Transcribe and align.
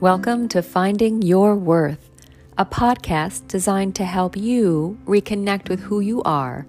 Welcome 0.00 0.48
to 0.48 0.60
Finding 0.60 1.22
Your 1.22 1.56
Worth, 1.56 2.10
a 2.58 2.66
podcast 2.66 3.48
designed 3.48 3.94
to 3.94 4.04
help 4.04 4.36
you 4.36 4.98
reconnect 5.06 5.70
with 5.70 5.80
who 5.80 6.00
you 6.00 6.22
are 6.24 6.66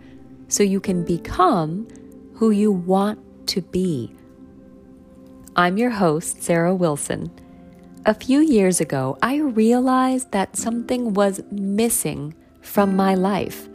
so 0.47 0.63
you 0.63 0.79
can 0.79 1.03
become 1.03 1.89
who 2.35 2.51
you 2.51 2.71
want 2.71 3.19
to 3.47 3.61
be. 3.61 4.15
I'm 5.57 5.77
your 5.77 5.89
host, 5.89 6.41
Sarah 6.41 6.73
Wilson. 6.73 7.29
A 8.05 8.13
few 8.13 8.39
years 8.39 8.79
ago, 8.79 9.17
I 9.21 9.39
realized 9.39 10.31
that 10.31 10.55
something 10.55 11.13
was 11.13 11.41
missing 11.51 12.33
from 12.61 12.95
my 12.95 13.13
life. 13.13 13.67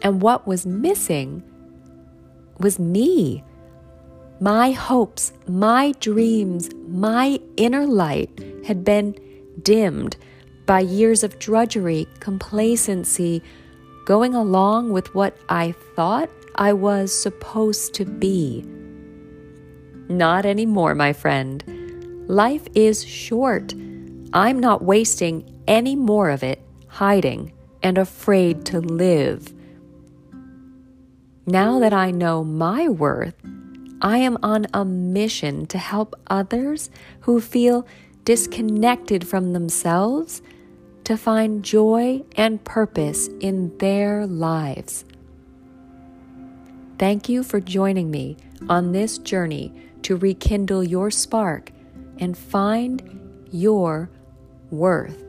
And 0.00 0.22
what 0.22 0.46
was 0.46 0.64
missing 0.64 1.42
was 2.58 2.78
me 2.78 3.44
my 4.40 4.70
hopes, 4.70 5.32
my 5.46 5.92
dreams, 6.00 6.70
my 6.86 7.40
inner 7.56 7.86
light 7.86 8.30
had 8.66 8.84
been 8.84 9.18
dimmed 9.62 10.16
by 10.66 10.80
years 10.80 11.24
of 11.24 11.38
drudgery, 11.38 12.06
complacency, 12.20 13.42
going 14.04 14.34
along 14.34 14.92
with 14.92 15.14
what 15.14 15.36
I 15.48 15.72
thought 15.96 16.30
I 16.54 16.72
was 16.72 17.12
supposed 17.12 17.94
to 17.94 18.04
be. 18.04 18.62
Not 20.08 20.46
anymore, 20.46 20.94
my 20.94 21.12
friend. 21.12 21.64
Life 22.28 22.66
is 22.74 23.04
short. 23.04 23.74
I'm 24.32 24.60
not 24.60 24.82
wasting 24.84 25.62
any 25.66 25.96
more 25.96 26.30
of 26.30 26.42
it 26.42 26.60
hiding 26.86 27.52
and 27.82 27.98
afraid 27.98 28.64
to 28.66 28.80
live. 28.80 29.52
Now 31.46 31.78
that 31.78 31.92
I 31.92 32.10
know 32.10 32.44
my 32.44 32.88
worth, 32.88 33.34
I 34.00 34.18
am 34.18 34.38
on 34.42 34.66
a 34.72 34.84
mission 34.84 35.66
to 35.66 35.78
help 35.78 36.14
others 36.28 36.90
who 37.20 37.40
feel 37.40 37.86
disconnected 38.24 39.26
from 39.26 39.52
themselves 39.52 40.42
to 41.04 41.16
find 41.16 41.64
joy 41.64 42.22
and 42.36 42.62
purpose 42.64 43.28
in 43.40 43.76
their 43.78 44.26
lives. 44.26 45.04
Thank 46.98 47.28
you 47.28 47.42
for 47.42 47.60
joining 47.60 48.10
me 48.10 48.36
on 48.68 48.92
this 48.92 49.18
journey 49.18 49.72
to 50.02 50.16
rekindle 50.16 50.84
your 50.84 51.10
spark 51.10 51.72
and 52.18 52.36
find 52.36 53.46
your 53.50 54.10
worth. 54.70 55.27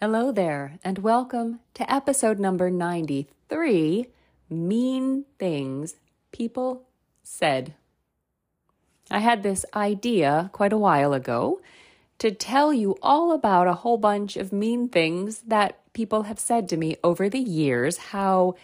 Hello 0.00 0.30
there, 0.30 0.78
and 0.84 1.00
welcome 1.00 1.58
to 1.74 1.92
episode 1.92 2.38
number 2.38 2.70
93 2.70 4.06
Mean 4.48 5.24
Things 5.40 5.96
People 6.30 6.84
Said. 7.24 7.74
I 9.10 9.18
had 9.18 9.42
this 9.42 9.66
idea 9.74 10.50
quite 10.52 10.72
a 10.72 10.78
while 10.78 11.12
ago 11.12 11.60
to 12.20 12.30
tell 12.30 12.72
you 12.72 12.96
all 13.02 13.32
about 13.32 13.66
a 13.66 13.74
whole 13.74 13.98
bunch 13.98 14.36
of 14.36 14.52
mean 14.52 14.88
things 14.88 15.40
that 15.40 15.80
people 15.94 16.22
have 16.22 16.38
said 16.38 16.68
to 16.68 16.76
me 16.76 16.96
over 17.02 17.28
the 17.28 17.40
years, 17.40 17.96
how 18.14 18.54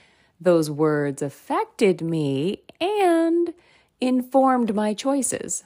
those 0.41 0.71
words 0.71 1.21
affected 1.21 2.01
me 2.01 2.63
and 2.81 3.55
informed 4.01 4.73
my 4.73 4.95
choices. 4.95 5.65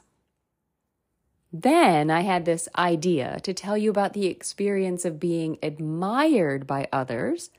Then 1.52 2.10
I 2.10 2.20
had 2.20 2.44
this 2.44 2.68
idea 2.76 3.40
to 3.42 3.54
tell 3.54 3.76
you 3.78 3.90
about 3.90 4.12
the 4.12 4.26
experience 4.26 5.04
of 5.04 5.20
being 5.20 5.58
admired 5.62 6.66
by 6.66 6.88
others, 6.92 7.50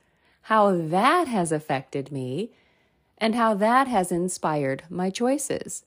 how 0.44 0.76
that 0.76 1.28
has 1.28 1.52
affected 1.52 2.12
me, 2.12 2.52
and 3.18 3.36
how 3.36 3.56
that 3.56 3.88
has 3.88 4.12
inspired 4.12 4.84
my 4.90 5.10
choices. 5.10 5.84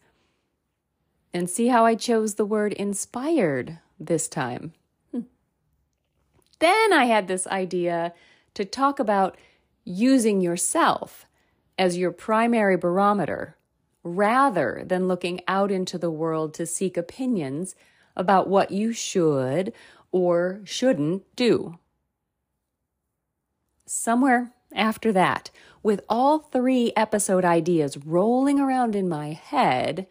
And 1.32 1.48
see 1.48 1.68
how 1.68 1.86
I 1.86 1.94
chose 1.94 2.34
the 2.34 2.44
word 2.44 2.72
inspired 2.72 3.78
this 3.98 4.28
time. 4.28 4.74
Hmm. 5.12 5.20
Then 6.58 6.92
I 6.92 7.06
had 7.06 7.28
this 7.28 7.46
idea 7.46 8.12
to 8.54 8.64
talk 8.64 8.98
about 8.98 9.36
using 9.84 10.40
yourself 10.40 11.26
as 11.78 11.96
your 11.96 12.10
primary 12.10 12.76
barometer 12.76 13.56
rather 14.02 14.82
than 14.84 15.08
looking 15.08 15.40
out 15.46 15.70
into 15.70 15.96
the 15.96 16.10
world 16.10 16.52
to 16.54 16.66
seek 16.66 16.96
opinions 16.96 17.74
about 18.16 18.48
what 18.48 18.70
you 18.70 18.92
should 18.92 19.72
or 20.10 20.60
shouldn't 20.64 21.22
do. 21.36 21.78
Somewhere 23.86 24.52
after 24.74 25.12
that, 25.12 25.50
with 25.82 26.00
all 26.08 26.38
three 26.38 26.92
episode 26.96 27.44
ideas 27.44 27.96
rolling 27.98 28.60
around 28.60 28.94
in 28.94 29.08
my 29.08 29.32
head, 29.32 30.06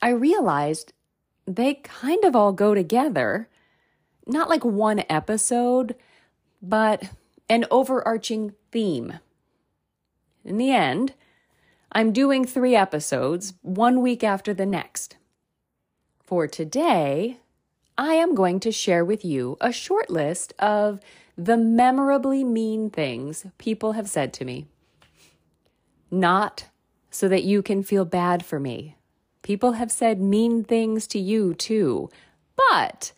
I 0.00 0.10
realized 0.10 0.92
they 1.46 1.74
kind 1.74 2.24
of 2.24 2.36
all 2.36 2.52
go 2.52 2.74
together. 2.74 3.48
Not 4.26 4.48
like 4.48 4.64
one 4.64 5.02
episode, 5.08 5.96
but 6.60 7.10
an 7.48 7.64
overarching 7.70 8.54
theme. 8.70 9.18
In 10.44 10.58
the 10.58 10.70
end, 10.70 11.14
I'm 11.92 12.12
doing 12.12 12.44
three 12.44 12.74
episodes, 12.74 13.54
one 13.62 14.00
week 14.00 14.24
after 14.24 14.54
the 14.54 14.66
next. 14.66 15.16
For 16.32 16.48
today, 16.48 17.40
I 17.98 18.14
am 18.14 18.34
going 18.34 18.58
to 18.60 18.72
share 18.72 19.04
with 19.04 19.22
you 19.22 19.58
a 19.60 19.70
short 19.70 20.08
list 20.08 20.54
of 20.58 20.98
the 21.36 21.58
memorably 21.58 22.42
mean 22.42 22.88
things 22.88 23.44
people 23.58 23.92
have 23.92 24.08
said 24.08 24.32
to 24.32 24.46
me. 24.46 24.64
Not 26.10 26.68
so 27.10 27.28
that 27.28 27.44
you 27.44 27.60
can 27.60 27.82
feel 27.82 28.06
bad 28.06 28.46
for 28.46 28.58
me. 28.58 28.96
People 29.42 29.72
have 29.72 29.92
said 29.92 30.22
mean 30.22 30.64
things 30.64 31.06
to 31.08 31.18
you 31.18 31.52
too, 31.52 32.08
but 32.56 33.12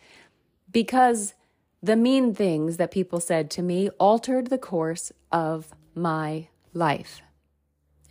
because 0.69 1.35
the 1.81 1.95
mean 1.95 2.35
things 2.35 2.75
that 2.75 2.91
people 2.91 3.21
said 3.21 3.49
to 3.51 3.61
me 3.61 3.87
altered 3.91 4.47
the 4.47 4.57
course 4.57 5.13
of 5.31 5.73
my 5.93 6.49
life, 6.73 7.21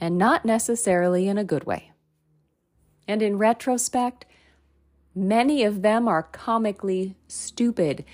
and 0.01 0.17
not 0.17 0.47
necessarily 0.47 1.29
in 1.29 1.37
a 1.37 1.45
good 1.45 1.65
way. 1.65 1.93
And 3.07 3.21
in 3.21 3.37
retrospect, 3.37 4.25
Many 5.15 5.63
of 5.63 5.83
them 5.83 6.09
are 6.09 6.25
comically 6.25 7.17
stupid. 7.29 8.05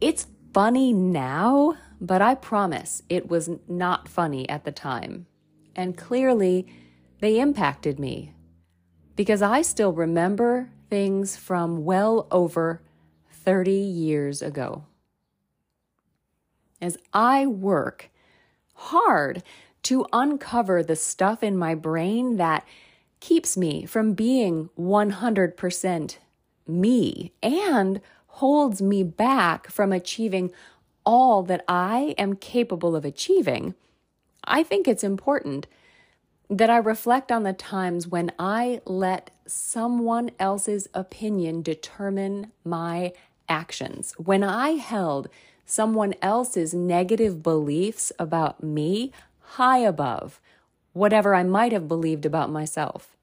It's 0.00 0.26
funny 0.52 0.92
now, 0.92 1.76
but 2.00 2.20
I 2.20 2.34
promise 2.34 3.02
it 3.08 3.28
was 3.28 3.50
not 3.66 4.08
funny 4.08 4.48
at 4.48 4.64
the 4.64 4.72
time. 4.72 5.26
And 5.74 5.96
clearly, 5.96 6.66
they 7.20 7.40
impacted 7.40 7.98
me 7.98 8.34
because 9.16 9.42
I 9.42 9.62
still 9.62 9.92
remember 9.92 10.70
things 10.88 11.36
from 11.36 11.84
well 11.84 12.26
over 12.30 12.82
30 13.30 13.72
years 13.72 14.42
ago. 14.42 14.84
As 16.80 16.98
I 17.12 17.46
work 17.46 18.10
hard 18.74 19.42
to 19.82 20.06
uncover 20.12 20.82
the 20.82 20.96
stuff 20.96 21.42
in 21.42 21.56
my 21.56 21.74
brain 21.74 22.36
that 22.36 22.66
keeps 23.20 23.56
me 23.56 23.84
from 23.84 24.14
being 24.14 24.70
100% 24.78 26.16
me 26.70 27.32
and 27.42 28.00
holds 28.26 28.80
me 28.80 29.02
back 29.02 29.70
from 29.70 29.92
achieving 29.92 30.52
all 31.04 31.42
that 31.42 31.64
I 31.68 32.14
am 32.16 32.36
capable 32.36 32.94
of 32.94 33.04
achieving, 33.04 33.74
I 34.44 34.62
think 34.62 34.86
it's 34.86 35.04
important 35.04 35.66
that 36.48 36.70
I 36.70 36.78
reflect 36.78 37.30
on 37.30 37.44
the 37.44 37.52
times 37.52 38.08
when 38.08 38.32
I 38.38 38.80
let 38.84 39.30
someone 39.46 40.30
else's 40.38 40.88
opinion 40.94 41.62
determine 41.62 42.52
my 42.64 43.12
actions. 43.48 44.14
When 44.16 44.42
I 44.42 44.70
held 44.70 45.28
someone 45.64 46.14
else's 46.20 46.74
negative 46.74 47.42
beliefs 47.42 48.12
about 48.18 48.62
me 48.62 49.12
high 49.40 49.78
above 49.78 50.40
whatever 50.92 51.34
I 51.34 51.44
might 51.44 51.72
have 51.72 51.86
believed 51.86 52.26
about 52.26 52.50
myself. 52.50 53.16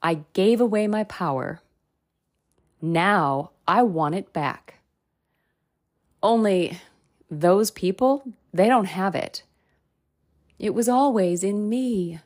I 0.00 0.20
gave 0.32 0.60
away 0.60 0.86
my 0.86 1.04
power 1.04 1.60
now 2.80 3.50
I 3.66 3.82
want 3.82 4.14
it 4.14 4.32
back. 4.32 4.80
Only 6.22 6.78
those 7.30 7.70
people, 7.70 8.22
they 8.52 8.68
don't 8.68 8.86
have 8.86 9.14
it. 9.14 9.42
It 10.58 10.74
was 10.74 10.88
always 10.88 11.44
in 11.44 11.68
me. 11.68 12.20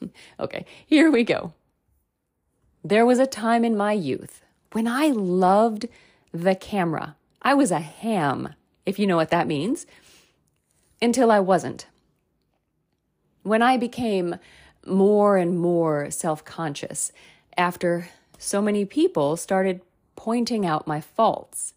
okay, 0.40 0.64
here 0.86 1.10
we 1.10 1.24
go. 1.24 1.52
There 2.82 3.06
was 3.06 3.18
a 3.18 3.26
time 3.26 3.64
in 3.64 3.76
my 3.76 3.92
youth 3.92 4.42
when 4.72 4.86
I 4.86 5.08
loved 5.08 5.88
the 6.32 6.54
camera. 6.54 7.16
I 7.42 7.54
was 7.54 7.70
a 7.70 7.80
ham, 7.80 8.54
if 8.86 8.98
you 8.98 9.06
know 9.06 9.16
what 9.16 9.30
that 9.30 9.46
means, 9.46 9.86
until 11.00 11.30
I 11.30 11.40
wasn't. 11.40 11.86
When 13.42 13.62
I 13.62 13.76
became 13.76 14.36
more 14.86 15.36
and 15.36 15.58
more 15.58 16.10
self 16.10 16.44
conscious 16.44 17.12
after 17.56 18.08
so 18.38 18.60
many 18.60 18.84
people 18.84 19.36
started 19.36 19.80
pointing 20.24 20.64
out 20.64 20.86
my 20.86 21.02
faults. 21.02 21.74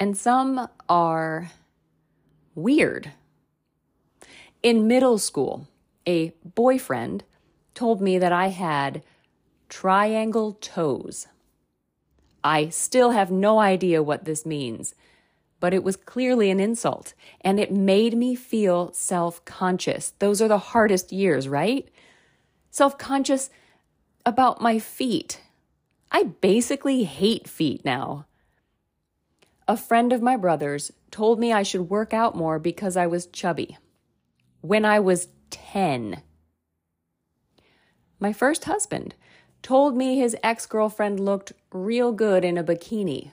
And 0.00 0.16
some 0.16 0.70
are 0.88 1.50
weird. 2.54 3.12
In 4.62 4.88
middle 4.88 5.18
school, 5.18 5.68
a 6.06 6.32
boyfriend 6.42 7.24
told 7.74 8.00
me 8.00 8.16
that 8.16 8.32
I 8.32 8.48
had 8.48 9.02
triangle 9.68 10.54
toes. 10.62 11.26
I 12.42 12.70
still 12.70 13.10
have 13.10 13.30
no 13.30 13.58
idea 13.58 14.02
what 14.02 14.24
this 14.24 14.46
means, 14.46 14.94
but 15.60 15.74
it 15.74 15.84
was 15.84 15.94
clearly 15.96 16.50
an 16.50 16.60
insult 16.60 17.12
and 17.42 17.60
it 17.60 17.70
made 17.70 18.16
me 18.16 18.34
feel 18.34 18.94
self 18.94 19.44
conscious. 19.44 20.14
Those 20.20 20.40
are 20.40 20.48
the 20.48 20.70
hardest 20.72 21.12
years, 21.12 21.46
right? 21.48 21.86
Self 22.70 22.96
conscious 22.96 23.50
about 24.24 24.62
my 24.62 24.78
feet. 24.78 25.42
I 26.10 26.24
basically 26.24 27.04
hate 27.04 27.48
feet 27.48 27.84
now. 27.84 28.26
A 29.66 29.76
friend 29.76 30.12
of 30.12 30.22
my 30.22 30.36
brother's 30.36 30.90
told 31.10 31.38
me 31.38 31.52
I 31.52 31.62
should 31.62 31.90
work 31.90 32.14
out 32.14 32.34
more 32.34 32.58
because 32.58 32.96
I 32.96 33.06
was 33.06 33.26
chubby. 33.26 33.76
When 34.60 34.84
I 34.84 35.00
was 35.00 35.28
10. 35.50 36.22
My 38.20 38.32
first 38.32 38.64
husband 38.64 39.14
told 39.62 39.96
me 39.96 40.18
his 40.18 40.36
ex 40.42 40.66
girlfriend 40.66 41.20
looked 41.20 41.52
real 41.72 42.12
good 42.12 42.44
in 42.44 42.56
a 42.56 42.64
bikini. 42.64 43.32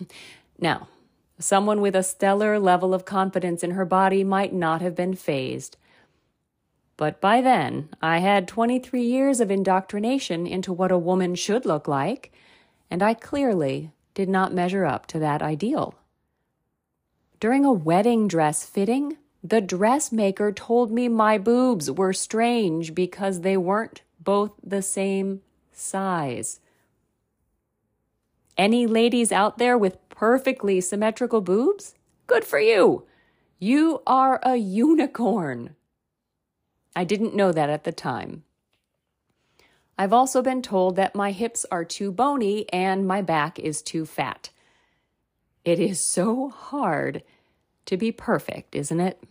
now, 0.58 0.88
someone 1.38 1.80
with 1.80 1.94
a 1.94 2.02
stellar 2.02 2.58
level 2.58 2.94
of 2.94 3.04
confidence 3.04 3.62
in 3.62 3.72
her 3.72 3.84
body 3.84 4.24
might 4.24 4.52
not 4.52 4.80
have 4.80 4.94
been 4.94 5.14
fazed. 5.14 5.76
But 6.96 7.20
by 7.20 7.40
then, 7.40 7.88
I 8.00 8.18
had 8.18 8.46
23 8.46 9.02
years 9.02 9.40
of 9.40 9.50
indoctrination 9.50 10.46
into 10.46 10.72
what 10.72 10.92
a 10.92 10.98
woman 10.98 11.34
should 11.34 11.64
look 11.64 11.88
like, 11.88 12.32
and 12.90 13.02
I 13.02 13.14
clearly 13.14 13.90
did 14.14 14.28
not 14.28 14.52
measure 14.52 14.84
up 14.84 15.06
to 15.06 15.18
that 15.18 15.42
ideal. 15.42 15.94
During 17.40 17.64
a 17.64 17.72
wedding 17.72 18.28
dress 18.28 18.64
fitting, 18.64 19.16
the 19.42 19.60
dressmaker 19.60 20.52
told 20.52 20.92
me 20.92 21.08
my 21.08 21.38
boobs 21.38 21.90
were 21.90 22.12
strange 22.12 22.94
because 22.94 23.40
they 23.40 23.56
weren't 23.56 24.02
both 24.20 24.52
the 24.62 24.82
same 24.82 25.40
size. 25.72 26.60
Any 28.56 28.86
ladies 28.86 29.32
out 29.32 29.58
there 29.58 29.76
with 29.76 30.08
perfectly 30.08 30.80
symmetrical 30.80 31.40
boobs? 31.40 31.94
Good 32.28 32.44
for 32.44 32.60
you. 32.60 33.04
You 33.58 34.02
are 34.06 34.38
a 34.44 34.56
unicorn. 34.56 35.74
I 36.94 37.04
didn't 37.04 37.34
know 37.34 37.52
that 37.52 37.70
at 37.70 37.84
the 37.84 37.92
time. 37.92 38.44
I've 39.98 40.12
also 40.12 40.42
been 40.42 40.62
told 40.62 40.96
that 40.96 41.14
my 41.14 41.32
hips 41.32 41.64
are 41.70 41.84
too 41.84 42.10
bony 42.10 42.66
and 42.72 43.06
my 43.06 43.22
back 43.22 43.58
is 43.58 43.82
too 43.82 44.06
fat. 44.06 44.50
It 45.64 45.78
is 45.78 46.00
so 46.00 46.48
hard 46.48 47.22
to 47.86 47.96
be 47.96 48.10
perfect, 48.10 48.74
isn't 48.74 49.00
it? 49.00 49.22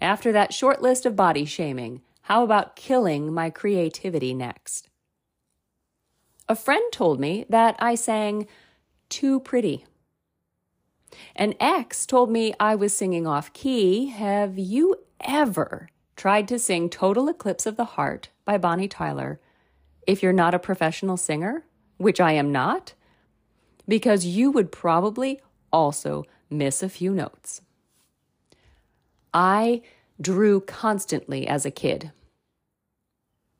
After 0.00 0.32
that 0.32 0.52
short 0.52 0.82
list 0.82 1.06
of 1.06 1.16
body 1.16 1.44
shaming, 1.44 2.02
how 2.22 2.44
about 2.44 2.76
killing 2.76 3.32
my 3.32 3.50
creativity 3.50 4.34
next? 4.34 4.88
A 6.48 6.54
friend 6.54 6.84
told 6.92 7.18
me 7.18 7.46
that 7.48 7.74
I 7.78 7.94
sang 7.94 8.46
too 9.08 9.40
pretty. 9.40 9.86
An 11.36 11.54
ex 11.58 12.06
told 12.06 12.30
me 12.30 12.54
I 12.60 12.74
was 12.74 12.96
singing 12.96 13.26
off 13.26 13.52
key. 13.52 14.06
Have 14.06 14.58
you 14.58 14.96
ever 15.20 15.88
tried 16.16 16.48
to 16.48 16.58
sing 16.58 16.88
Total 16.88 17.28
Eclipse 17.28 17.66
of 17.66 17.76
the 17.76 17.84
Heart 17.84 18.30
by 18.44 18.58
Bonnie 18.58 18.88
Tyler 18.88 19.40
if 20.06 20.22
you're 20.22 20.32
not 20.32 20.54
a 20.54 20.58
professional 20.58 21.16
singer, 21.16 21.64
which 21.96 22.20
I 22.20 22.32
am 22.32 22.52
not? 22.52 22.94
Because 23.88 24.24
you 24.24 24.50
would 24.50 24.70
probably 24.70 25.40
also 25.72 26.24
miss 26.50 26.82
a 26.82 26.88
few 26.88 27.12
notes. 27.12 27.62
I 29.32 29.82
drew 30.20 30.60
constantly 30.60 31.46
as 31.46 31.66
a 31.66 31.70
kid. 31.70 32.12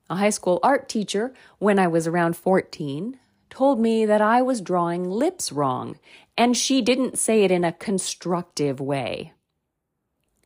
A 0.08 0.16
high 0.16 0.30
school 0.30 0.60
art 0.62 0.88
teacher, 0.88 1.32
when 1.58 1.78
I 1.78 1.86
was 1.86 2.06
around 2.06 2.36
14, 2.36 3.18
told 3.50 3.80
me 3.80 4.04
that 4.04 4.20
I 4.20 4.42
was 4.42 4.60
drawing 4.60 5.10
lips 5.10 5.50
wrong, 5.50 5.98
and 6.36 6.56
she 6.56 6.82
didn't 6.82 7.18
say 7.18 7.42
it 7.42 7.50
in 7.50 7.64
a 7.64 7.72
constructive 7.72 8.80
way. 8.80 9.32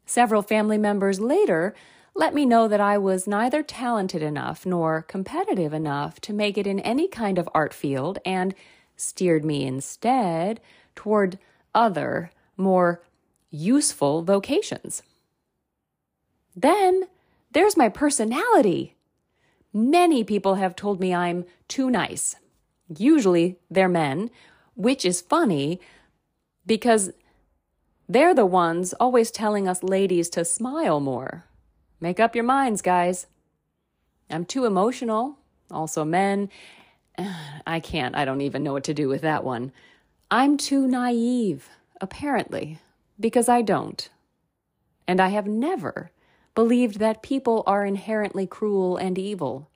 Several 0.09 0.41
family 0.41 0.79
members 0.79 1.21
later 1.21 1.75
let 2.15 2.33
me 2.33 2.47
know 2.47 2.67
that 2.67 2.81
I 2.81 2.97
was 2.97 3.29
neither 3.29 3.63
talented 3.63 4.23
enough 4.23 4.65
nor 4.65 5.03
competitive 5.03 5.75
enough 5.75 6.19
to 6.23 6.33
make 6.33 6.57
it 6.57 6.67
in 6.67 6.81
any 6.81 7.09
kind 7.09 7.37
of 7.37 7.49
art 7.55 7.75
field 7.75 8.19
and 8.25 8.55
steered 8.97 9.45
me 9.45 9.67
instead 9.67 10.61
toward 10.97 11.39
other, 11.75 12.33
more 12.57 13.03
useful 13.51 14.23
vocations. 14.23 15.03
Then 16.57 17.03
there's 17.53 17.77
my 17.77 17.91
personality. 17.91 18.97
Many 19.75 20.25
people 20.25 20.55
have 20.55 20.75
told 20.75 21.01
me 21.01 21.15
I'm 21.15 21.45
too 21.69 21.91
nice. 21.91 22.35
Usually 22.97 23.59
they're 23.71 23.91
men, 23.91 24.31
which 24.75 25.05
is 25.05 25.21
funny 25.21 25.81
because 26.65 27.11
they're 28.09 28.35
the 28.35 28.47
ones 28.47 28.95
always 28.95 29.31
telling 29.31 29.69
us 29.69 29.83
ladies 29.83 30.31
to 30.31 30.45
smile 30.45 31.01
more. 31.01 31.45
Make 32.01 32.19
up 32.19 32.35
your 32.35 32.45
minds, 32.45 32.81
guys. 32.81 33.27
I'm 34.31 34.45
too 34.45 34.65
emotional. 34.65 35.39
Also, 35.71 36.05
men. 36.05 36.49
I 37.67 37.81
can't. 37.81 38.17
I 38.17 38.25
don't 38.25 38.41
even 38.41 38.63
know 38.63 38.73
what 38.73 38.85
to 38.85 38.95
do 38.95 39.09
with 39.09 39.23
that 39.23 39.45
one. 39.45 39.73
I'm 40.31 40.57
too 40.57 40.87
naive, 40.87 41.69
apparently, 42.01 42.79
because 43.19 43.49
I 43.49 43.63
don't. 43.63 44.09
And 45.07 45.21
I 45.21 45.29
have 45.29 45.47
never 45.47 46.11
believed 46.55 46.99
that 46.99 47.23
people 47.23 47.63
are 47.67 47.85
inherently 47.85 48.47
cruel 48.47 48.97
and 48.97 49.19
evil. 49.19 49.71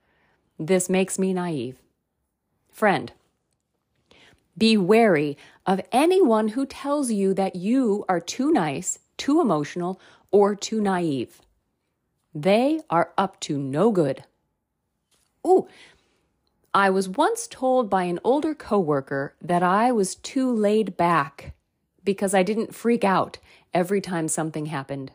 This 0.59 0.89
makes 0.89 1.17
me 1.17 1.33
naive. 1.33 1.77
Friend, 2.71 3.11
be 4.57 4.77
wary 4.77 5.37
of 5.65 5.81
anyone 5.91 6.49
who 6.49 6.65
tells 6.65 7.11
you 7.11 7.33
that 7.33 7.55
you 7.55 8.05
are 8.07 8.19
too 8.19 8.51
nice, 8.51 8.99
too 9.17 9.41
emotional, 9.41 9.99
or 10.31 10.55
too 10.55 10.81
naive. 10.81 11.41
They 12.33 12.81
are 12.89 13.13
up 13.17 13.39
to 13.41 13.57
no 13.57 13.91
good. 13.91 14.23
Ooh, 15.45 15.67
I 16.73 16.89
was 16.89 17.07
once 17.07 17.47
told 17.47 17.89
by 17.89 18.03
an 18.03 18.19
older 18.23 18.55
coworker 18.55 19.35
that 19.41 19.61
I 19.61 19.91
was 19.91 20.15
too 20.15 20.51
laid 20.51 20.97
back 20.97 21.53
because 22.03 22.33
I 22.33 22.43
didn't 22.43 22.73
freak 22.73 23.03
out 23.03 23.37
every 23.73 24.01
time 24.01 24.27
something 24.27 24.65
happened. 24.65 25.11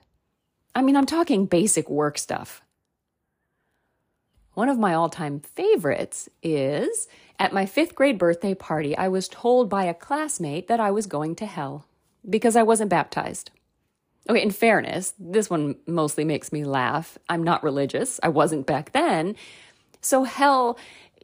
I 0.75 0.83
mean, 0.83 0.97
I'm 0.97 1.07
talking 1.07 1.47
basic 1.47 1.90
work 1.90 2.18
stuff. 2.18 2.62
One 4.58 4.68
of 4.68 4.76
my 4.76 4.92
all 4.92 5.08
time 5.08 5.38
favorites 5.38 6.28
is 6.42 7.06
at 7.38 7.52
my 7.52 7.64
fifth 7.64 7.94
grade 7.94 8.18
birthday 8.18 8.54
party, 8.54 8.96
I 8.96 9.06
was 9.06 9.28
told 9.28 9.70
by 9.70 9.84
a 9.84 9.94
classmate 9.94 10.66
that 10.66 10.80
I 10.80 10.90
was 10.90 11.06
going 11.06 11.36
to 11.36 11.46
hell 11.46 11.86
because 12.28 12.56
I 12.56 12.64
wasn't 12.64 12.90
baptized. 12.90 13.52
Okay, 14.28 14.42
in 14.42 14.50
fairness, 14.50 15.14
this 15.16 15.48
one 15.48 15.76
mostly 15.86 16.24
makes 16.24 16.50
me 16.50 16.64
laugh. 16.64 17.16
I'm 17.28 17.44
not 17.44 17.62
religious, 17.62 18.18
I 18.20 18.30
wasn't 18.30 18.66
back 18.66 18.90
then. 18.90 19.36
So 20.00 20.24
hell 20.24 20.76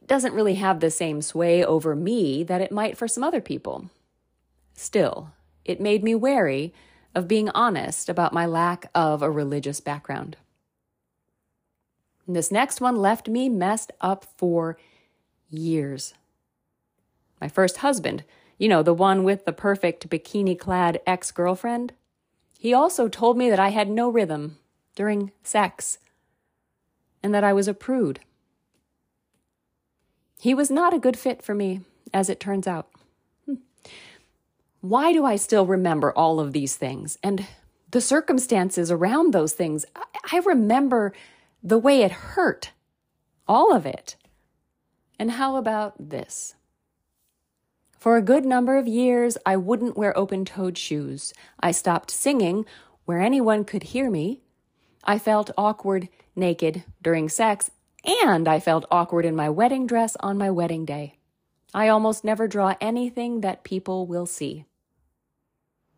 doesn't 0.07 0.33
really 0.33 0.55
have 0.55 0.79
the 0.79 0.89
same 0.89 1.21
sway 1.21 1.61
over 1.61 1.93
me 1.93 2.41
that 2.45 2.61
it 2.61 2.71
might 2.71 2.97
for 2.97 3.09
some 3.09 3.25
other 3.25 3.41
people. 3.41 3.89
Still, 4.75 5.31
it 5.65 5.81
made 5.81 6.05
me 6.05 6.15
wary 6.15 6.73
of 7.13 7.27
being 7.27 7.49
honest 7.49 8.07
about 8.07 8.31
my 8.31 8.45
lack 8.45 8.89
of 8.95 9.21
a 9.21 9.29
religious 9.29 9.81
background. 9.81 10.37
This 12.27 12.51
next 12.51 12.81
one 12.81 12.95
left 12.95 13.27
me 13.27 13.49
messed 13.49 13.91
up 14.01 14.25
for 14.37 14.77
years. 15.49 16.13
My 17.39 17.47
first 17.47 17.77
husband, 17.77 18.23
you 18.57 18.67
know, 18.67 18.81
the 18.81 18.93
one 18.93 19.23
with 19.23 19.45
the 19.45 19.53
perfect 19.53 20.09
bikini 20.09 20.57
clad 20.57 20.99
ex 21.05 21.31
girlfriend, 21.31 21.93
he 22.57 22.73
also 22.73 23.07
told 23.07 23.37
me 23.37 23.49
that 23.49 23.59
I 23.59 23.69
had 23.69 23.89
no 23.89 24.09
rhythm 24.09 24.57
during 24.95 25.31
sex 25.43 25.99
and 27.21 27.33
that 27.33 27.43
I 27.43 27.53
was 27.53 27.67
a 27.67 27.73
prude. 27.73 28.21
He 30.39 30.53
was 30.53 30.71
not 30.71 30.93
a 30.93 30.99
good 30.99 31.17
fit 31.17 31.41
for 31.41 31.53
me, 31.53 31.81
as 32.13 32.29
it 32.29 32.39
turns 32.39 32.67
out. 32.67 32.89
Hmm. 33.45 33.55
Why 34.81 35.11
do 35.11 35.25
I 35.25 35.35
still 35.35 35.65
remember 35.65 36.11
all 36.11 36.39
of 36.39 36.53
these 36.53 36.75
things 36.75 37.17
and 37.23 37.47
the 37.91 38.01
circumstances 38.01 38.91
around 38.91 39.33
those 39.33 39.53
things? 39.53 39.85
I 40.31 40.37
remember 40.39 41.13
the 41.65 41.79
way 41.79 42.03
it 42.03 42.11
hurt, 42.11 42.73
all 43.47 43.73
of 43.73 43.87
it. 43.87 44.15
And 45.17 45.31
how 45.31 45.55
about 45.55 45.95
this? 45.97 46.53
For 47.97 48.17
a 48.17 48.21
good 48.21 48.45
number 48.45 48.77
of 48.77 48.87
years, 48.87 49.35
I 49.47 49.57
wouldn't 49.57 49.97
wear 49.97 50.15
open 50.15 50.45
toed 50.45 50.77
shoes. 50.77 51.33
I 51.59 51.71
stopped 51.71 52.11
singing 52.11 52.67
where 53.05 53.19
anyone 53.19 53.65
could 53.65 53.81
hear 53.81 54.11
me. 54.11 54.41
I 55.03 55.17
felt 55.17 55.49
awkward 55.57 56.07
naked 56.35 56.83
during 57.01 57.29
sex, 57.29 57.71
And 58.23 58.47
I 58.47 58.59
felt 58.59 58.85
awkward 58.91 59.25
in 59.25 59.35
my 59.35 59.49
wedding 59.49 59.87
dress 59.87 60.15
on 60.19 60.37
my 60.37 60.51
wedding 60.51 60.85
day. 60.85 61.17
I 61.73 61.87
almost 61.87 62.23
never 62.23 62.47
draw 62.47 62.75
anything 62.79 63.41
that 63.41 63.63
people 63.63 64.05
will 64.05 64.27
see. 64.27 64.65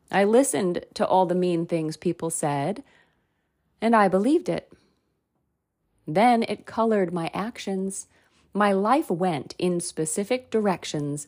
I 0.10 0.24
listened 0.24 0.86
to 0.94 1.06
all 1.06 1.26
the 1.26 1.36
mean 1.36 1.66
things 1.66 1.98
people 1.98 2.30
said, 2.30 2.86
and 3.82 3.94
I 3.94 4.08
believed 4.08 4.48
it. 4.48 4.72
Then 6.08 6.44
it 6.44 6.66
colored 6.66 7.14
my 7.14 7.30
actions. 7.34 8.08
My 8.54 8.72
life 8.72 9.12
went 9.12 9.54
in 9.60 9.82
specific 9.82 10.50
directions 10.50 11.28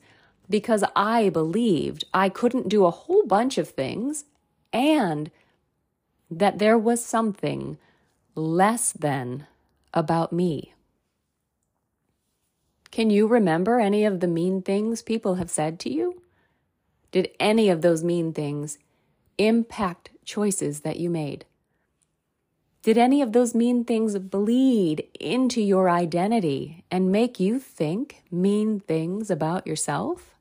because 0.49 0.83
I 0.95 1.29
believed 1.29 2.05
I 2.13 2.29
couldn't 2.29 2.69
do 2.69 2.85
a 2.85 2.91
whole 2.91 3.25
bunch 3.25 3.57
of 3.57 3.69
things 3.69 4.25
and 4.71 5.29
that 6.31 6.59
there 6.59 6.77
was 6.77 7.03
something 7.03 7.77
less 8.35 8.91
than 8.91 9.45
about 9.93 10.31
me. 10.31 10.73
Can 12.91 13.09
you 13.09 13.27
remember 13.27 13.79
any 13.79 14.05
of 14.05 14.19
the 14.19 14.27
mean 14.27 14.61
things 14.61 15.01
people 15.01 15.35
have 15.35 15.49
said 15.49 15.79
to 15.81 15.91
you? 15.91 16.21
Did 17.11 17.29
any 17.39 17.69
of 17.69 17.81
those 17.81 18.03
mean 18.03 18.33
things 18.33 18.79
impact 19.37 20.11
choices 20.25 20.81
that 20.81 20.99
you 20.99 21.09
made? 21.09 21.45
Did 22.81 22.97
any 22.97 23.21
of 23.21 23.33
those 23.33 23.53
mean 23.53 23.83
things 23.83 24.17
bleed 24.17 25.07
into 25.19 25.61
your 25.61 25.89
identity 25.89 26.85
and 26.89 27.11
make 27.11 27.39
you 27.39 27.59
think 27.59 28.23
mean 28.31 28.79
things 28.79 29.29
about 29.29 29.67
yourself? 29.67 30.35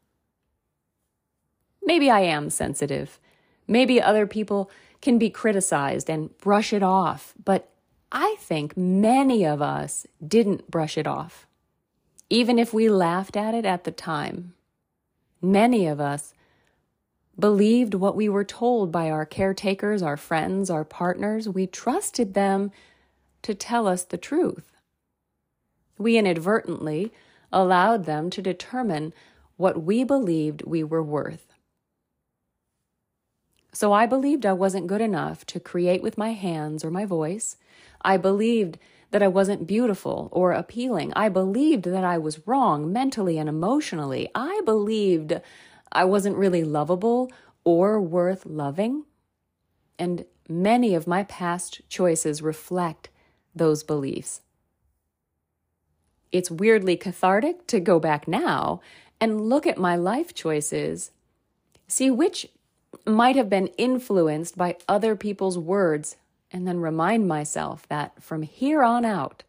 Maybe 1.82 2.10
I 2.10 2.20
am 2.20 2.50
sensitive. 2.50 3.18
Maybe 3.66 4.00
other 4.00 4.26
people 4.26 4.70
can 5.00 5.18
be 5.18 5.30
criticized 5.30 6.08
and 6.08 6.36
brush 6.38 6.72
it 6.72 6.82
off, 6.82 7.34
but 7.44 7.70
I 8.12 8.36
think 8.38 8.76
many 8.76 9.44
of 9.44 9.60
us 9.60 10.06
didn't 10.26 10.70
brush 10.70 10.96
it 10.96 11.06
off. 11.06 11.46
Even 12.30 12.58
if 12.58 12.72
we 12.72 12.88
laughed 12.88 13.36
at 13.36 13.54
it 13.54 13.64
at 13.64 13.84
the 13.84 13.90
time, 13.90 14.54
many 15.42 15.86
of 15.86 16.00
us 16.00 16.34
believed 17.38 17.94
what 17.94 18.16
we 18.16 18.28
were 18.28 18.44
told 18.44 18.90
by 18.90 19.10
our 19.10 19.24
caretakers, 19.24 20.02
our 20.02 20.16
friends, 20.16 20.70
our 20.70 20.84
partners. 20.84 21.48
We 21.48 21.66
trusted 21.66 22.34
them 22.34 22.70
to 23.42 23.54
tell 23.54 23.86
us 23.86 24.02
the 24.02 24.18
truth. 24.18 24.72
We 25.98 26.16
inadvertently 26.16 27.12
allowed 27.52 28.04
them 28.04 28.30
to 28.30 28.42
determine 28.42 29.12
what 29.56 29.82
we 29.82 30.04
believed 30.04 30.62
we 30.64 30.84
were 30.84 31.02
worth. 31.02 31.46
So 33.72 33.92
I 33.92 34.06
believed 34.06 34.44
I 34.44 34.52
wasn't 34.52 34.86
good 34.86 35.00
enough 35.00 35.44
to 35.46 35.60
create 35.60 36.02
with 36.02 36.18
my 36.18 36.32
hands 36.32 36.84
or 36.84 36.90
my 36.90 37.04
voice. 37.04 37.56
I 38.00 38.16
believed 38.16 38.78
that 39.10 39.22
I 39.22 39.28
wasn't 39.28 39.66
beautiful 39.66 40.28
or 40.32 40.52
appealing. 40.52 41.12
I 41.14 41.28
believed 41.28 41.84
that 41.84 42.04
I 42.04 42.18
was 42.18 42.46
wrong 42.46 42.92
mentally 42.92 43.38
and 43.38 43.48
emotionally. 43.48 44.28
I 44.34 44.60
believed 44.64 45.40
I 45.92 46.04
wasn't 46.04 46.36
really 46.36 46.64
lovable 46.64 47.30
or 47.64 48.00
worth 48.00 48.46
loving. 48.46 49.04
And 49.98 50.24
many 50.48 50.94
of 50.94 51.06
my 51.06 51.24
past 51.24 51.80
choices 51.88 52.42
reflect 52.42 53.08
those 53.54 53.82
beliefs. 53.82 54.42
It's 56.30 56.50
weirdly 56.50 56.96
cathartic 56.96 57.66
to 57.68 57.80
go 57.80 57.98
back 57.98 58.28
now 58.28 58.80
and 59.20 59.48
look 59.48 59.66
at 59.66 59.78
my 59.78 59.96
life 59.96 60.34
choices, 60.34 61.10
see 61.86 62.10
which 62.10 62.48
might 63.06 63.36
have 63.36 63.50
been 63.50 63.68
influenced 63.78 64.56
by 64.56 64.76
other 64.88 65.16
people's 65.16 65.58
words, 65.58 66.16
and 66.50 66.66
then 66.66 66.80
remind 66.80 67.26
myself 67.26 67.86
that 67.88 68.22
from 68.22 68.42
here 68.42 68.82
on 68.82 69.04
out, 69.04 69.42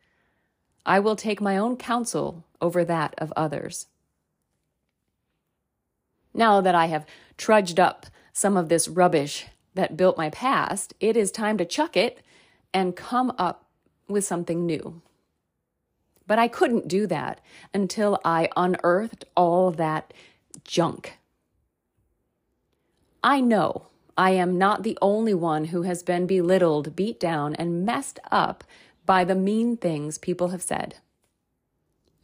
I 0.86 1.00
will 1.00 1.16
take 1.16 1.40
my 1.40 1.58
own 1.58 1.78
counsel 1.78 2.44
over 2.62 2.84
that 2.86 3.14
of 3.18 3.32
others. 3.36 3.88
Now 6.40 6.60
that 6.62 6.74
I 6.74 6.88
have 6.88 7.06
trudged 7.38 7.80
up 7.80 8.08
some 8.34 8.58
of 8.58 8.70
this 8.70 8.88
rubbish 8.88 9.46
that 9.76 9.96
built 9.96 10.18
my 10.18 10.32
past, 10.32 10.96
it 11.00 11.16
is 11.16 11.30
time 11.32 11.58
to 11.60 11.66
chuck 11.66 11.96
it 11.96 12.24
and 12.74 12.96
come 12.96 13.32
up 13.38 13.66
with 14.08 14.26
something 14.26 14.66
new. 14.66 15.02
But 16.26 16.40
I 16.40 16.48
couldn't 16.48 16.88
do 16.88 17.06
that 17.08 17.42
until 17.74 18.20
I 18.26 18.50
unearthed 18.56 19.26
all 19.36 19.70
that 19.72 20.14
junk 20.64 21.20
I 23.24 23.42
know 23.42 23.88
I 24.18 24.32
am 24.32 24.58
not 24.58 24.84
the 24.84 24.98
only 25.02 25.34
one 25.34 25.66
who 25.66 25.84
has 25.84 26.04
been 26.04 26.26
belittled, 26.26 26.96
beat 26.96 27.20
down, 27.20 27.56
and 27.56 27.86
messed 27.86 28.20
up 28.32 28.64
by 29.06 29.24
the 29.24 29.36
mean 29.36 29.78
things 29.78 30.18
people 30.18 30.50
have 30.50 30.62
said. 30.62 30.96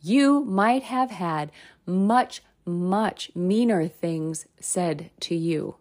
You 0.02 0.44
might 0.46 0.84
have 0.84 1.12
had 1.12 1.52
much, 1.86 2.42
much 2.66 3.32
meaner 3.36 3.88
things 3.88 4.48
said 4.60 5.12
to 5.22 5.36
you. 5.36 5.76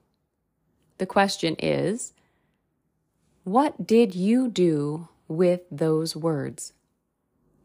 The 0.99 1.07
question 1.07 1.57
is, 1.59 2.13
what 3.45 3.87
did 3.87 4.15
you 4.15 4.49
do 4.49 5.09
with 5.29 5.63
those 5.71 6.15
words? 6.15 6.73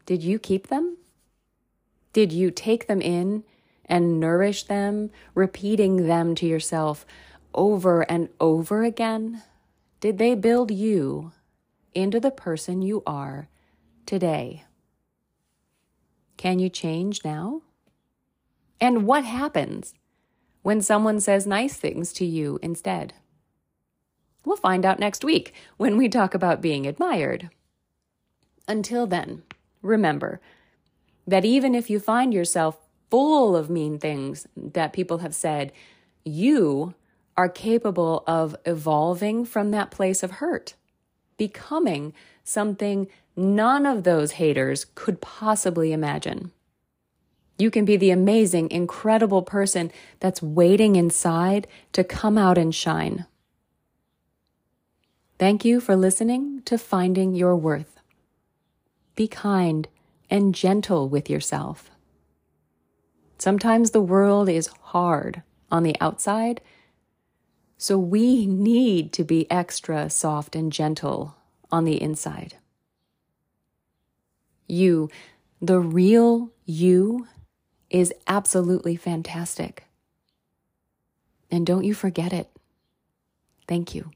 Did 0.05 0.23
you 0.23 0.39
keep 0.39 0.67
them? 0.67 0.97
Did 2.13 2.31
you 2.31 2.51
take 2.51 2.87
them 2.87 3.01
in 3.01 3.43
and 3.85 4.19
nourish 4.19 4.63
them, 4.63 5.09
repeating 5.35 6.07
them 6.07 6.35
to 6.35 6.45
yourself 6.45 7.05
over 7.53 8.01
and 8.01 8.29
over 8.39 8.83
again? 8.83 9.43
Did 9.99 10.17
they 10.17 10.35
build 10.35 10.71
you 10.71 11.31
into 11.93 12.19
the 12.19 12.31
person 12.31 12.81
you 12.81 13.03
are 13.05 13.47
today? 14.05 14.63
Can 16.37 16.59
you 16.59 16.69
change 16.69 17.23
now? 17.25 17.61
And 18.81 19.05
what 19.05 19.25
happens 19.25 19.93
when 20.61 20.81
someone 20.81 21.19
says 21.19 21.45
nice 21.45 21.75
things 21.75 22.13
to 22.13 22.25
you 22.25 22.59
instead? 22.61 23.13
We'll 24.45 24.57
find 24.57 24.85
out 24.85 24.99
next 24.99 25.23
week 25.23 25.53
when 25.77 25.97
we 25.97 26.07
talk 26.07 26.33
about 26.33 26.61
being 26.61 26.87
admired. 26.87 27.49
Until 28.67 29.05
then, 29.05 29.43
remember 29.81 30.39
that 31.27 31.45
even 31.45 31.75
if 31.75 31.89
you 31.89 31.99
find 31.99 32.33
yourself 32.33 32.77
full 33.09 33.55
of 33.55 33.69
mean 33.69 33.99
things 33.99 34.47
that 34.55 34.93
people 34.93 35.19
have 35.19 35.35
said, 35.35 35.71
you 36.23 36.93
are 37.35 37.49
capable 37.49 38.23
of 38.27 38.55
evolving 38.65 39.45
from 39.45 39.71
that 39.71 39.91
place 39.91 40.23
of 40.23 40.31
hurt, 40.31 40.75
becoming 41.37 42.13
something 42.43 43.07
none 43.35 43.85
of 43.85 44.03
those 44.03 44.33
haters 44.33 44.85
could 44.95 45.21
possibly 45.21 45.93
imagine. 45.93 46.51
You 47.59 47.69
can 47.69 47.85
be 47.85 47.97
the 47.97 48.09
amazing, 48.09 48.71
incredible 48.71 49.43
person 49.43 49.91
that's 50.19 50.41
waiting 50.41 50.95
inside 50.95 51.67
to 51.93 52.03
come 52.03 52.37
out 52.37 52.57
and 52.57 52.73
shine. 52.73 53.25
Thank 55.37 55.63
you 55.63 55.79
for 55.79 55.95
listening 55.95 56.61
to 56.63 56.77
Finding 56.77 57.35
Your 57.35 57.55
Worth. 57.55 57.99
Be 59.15 59.27
kind 59.27 59.87
and 60.29 60.55
gentle 60.55 61.07
with 61.07 61.29
yourself. 61.29 61.91
Sometimes 63.37 63.91
the 63.91 64.01
world 64.01 64.49
is 64.49 64.67
hard 64.81 65.43
on 65.69 65.83
the 65.83 65.95
outside 66.01 66.61
so 67.81 67.97
we 67.97 68.45
need 68.45 69.13
to 69.13 69.23
be 69.23 69.49
extra 69.49 70.09
soft 70.09 70.53
and 70.53 70.69
gentle 70.69 71.37
on 71.71 71.85
the 71.85 71.99
inside. 72.01 72.55
You, 74.67 75.09
the 75.61 75.79
real 75.79 76.51
you, 76.65 77.25
is 77.89 78.13
absolutely 78.27 78.95
fantastic. 78.95 79.85
And 81.51 81.65
don't 81.65 81.83
you 81.83 81.93
forget 81.93 82.33
it. 82.33 82.49
Thank 83.67 83.95
you. 83.95 84.11